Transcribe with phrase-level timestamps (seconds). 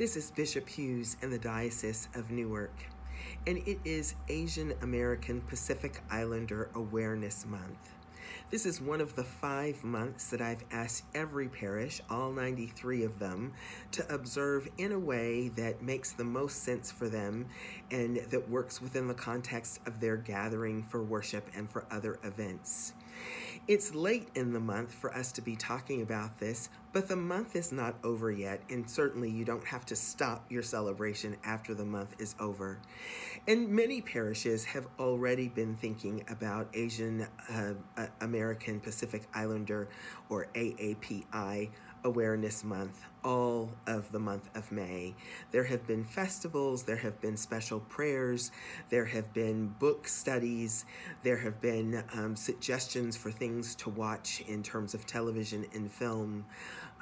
[0.00, 2.72] This is Bishop Hughes in the Diocese of Newark,
[3.46, 7.90] and it is Asian American Pacific Islander Awareness Month.
[8.50, 13.18] This is one of the five months that I've asked every parish, all 93 of
[13.18, 13.52] them,
[13.90, 17.44] to observe in a way that makes the most sense for them
[17.90, 22.94] and that works within the context of their gathering for worship and for other events.
[23.68, 27.54] It's late in the month for us to be talking about this, but the month
[27.54, 31.84] is not over yet, and certainly you don't have to stop your celebration after the
[31.84, 32.80] month is over.
[33.46, 39.88] And many parishes have already been thinking about Asian uh, American Pacific Islander
[40.28, 41.70] or AAPI
[42.02, 45.14] Awareness Month, all of the month of May.
[45.50, 48.50] There have been festivals, there have been special prayers,
[48.88, 50.84] there have been book studies,
[51.22, 56.44] there have been um, suggestions for things to watch in terms of television and film.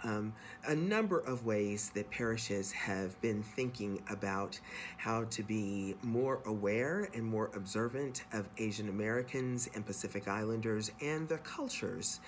[0.05, 0.33] Um,
[0.67, 4.59] a number of ways that parishes have been thinking about
[4.97, 11.29] how to be more aware and more observant of Asian Americans and Pacific Islanders and
[11.29, 12.21] the cultures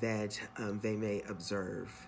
[0.00, 2.06] that um, they may observe.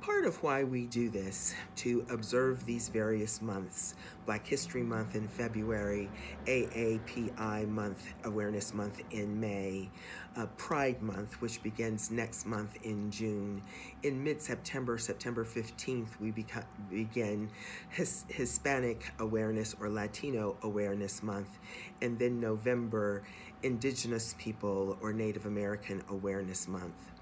[0.00, 5.26] Part of why we do this, to observe these various months, Black History Month in
[5.26, 6.08] February,
[6.46, 9.90] AAPI Month, Awareness Month in May,
[10.36, 13.62] uh, Pride Month, which begins next month in June.
[14.04, 17.50] In mid September, September 15th, we beca- begin
[17.88, 21.58] His- Hispanic Awareness or Latino Awareness Month,
[22.00, 23.24] and then November,
[23.64, 27.15] Indigenous People or Native American Awareness Month.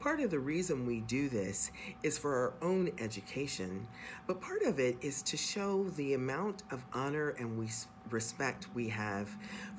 [0.00, 1.72] Part of the reason we do this
[2.02, 3.86] is for our own education,
[4.26, 7.68] but part of it is to show the amount of honor and we
[8.10, 9.28] respect we have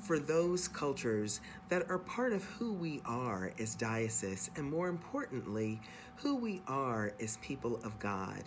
[0.00, 5.80] for those cultures that are part of who we are as diocese, and more importantly,
[6.16, 8.42] who we are as people of God.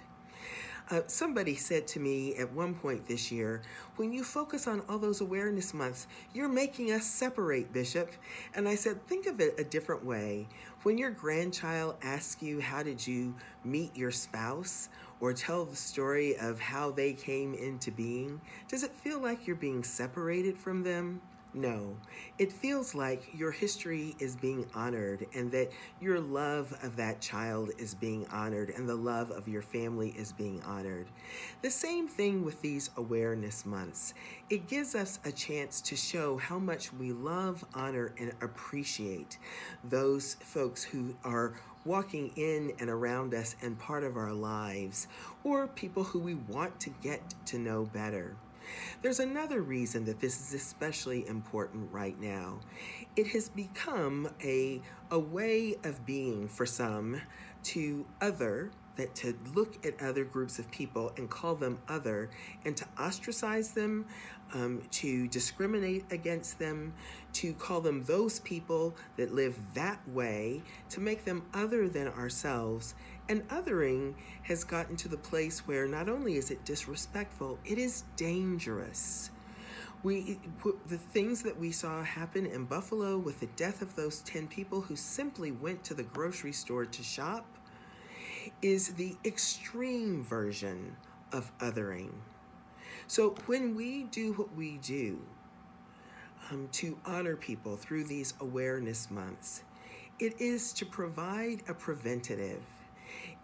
[0.91, 3.61] Uh, somebody said to me at one point this year,
[3.95, 8.11] when you focus on all those awareness months, you're making us separate, Bishop.
[8.55, 10.49] And I said, think of it a different way.
[10.83, 14.89] When your grandchild asks you, How did you meet your spouse?
[15.21, 19.55] or tell the story of how they came into being, does it feel like you're
[19.55, 21.21] being separated from them?
[21.53, 21.97] No,
[22.37, 25.69] it feels like your history is being honored and that
[25.99, 30.31] your love of that child is being honored and the love of your family is
[30.31, 31.07] being honored.
[31.61, 34.13] The same thing with these awareness months.
[34.49, 39.37] It gives us a chance to show how much we love, honor, and appreciate
[39.83, 45.07] those folks who are walking in and around us and part of our lives,
[45.43, 48.37] or people who we want to get to know better.
[49.01, 52.59] There's another reason that this is especially important right now.
[53.15, 57.21] It has become a, a way of being for some
[57.63, 62.29] to other that to look at other groups of people and call them other
[62.65, 64.05] and to ostracize them,
[64.53, 66.93] um, to discriminate against them,
[67.33, 72.95] to call them those people that live that way, to make them other than ourselves.
[73.29, 78.03] And othering has gotten to the place where not only is it disrespectful, it is
[78.17, 79.31] dangerous.
[80.03, 80.39] We
[80.87, 84.81] the things that we saw happen in Buffalo with the death of those 10 people
[84.81, 87.45] who simply went to the grocery store to shop
[88.61, 90.95] is the extreme version
[91.31, 92.11] of othering.
[93.07, 95.19] So when we do what we do
[96.49, 99.63] um, to honor people through these awareness months,
[100.19, 102.61] it is to provide a preventative.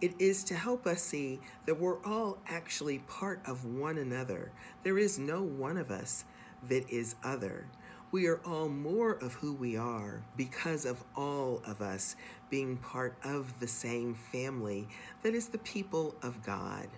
[0.00, 4.52] It is to help us see that we're all actually part of one another.
[4.84, 6.24] There is no one of us
[6.68, 7.66] that is other.
[8.10, 12.16] We are all more of who we are because of all of us
[12.50, 14.88] being part of the same family
[15.22, 16.88] that is the people of God.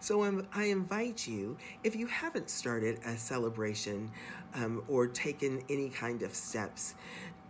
[0.00, 0.22] So
[0.54, 4.10] I invite you, if you haven't started a celebration
[4.54, 6.94] um, or taken any kind of steps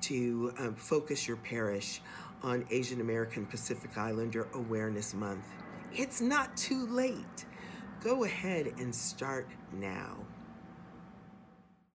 [0.02, 2.00] to um, focus your parish
[2.42, 5.44] on Asian American Pacific Islander Awareness Month,
[5.94, 7.44] it's not too late.
[8.02, 10.16] Go ahead and start now.